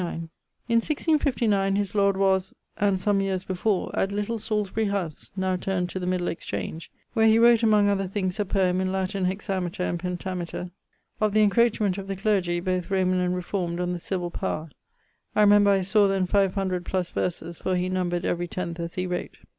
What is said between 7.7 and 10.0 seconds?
other things, a poeme, in Latin hexameter and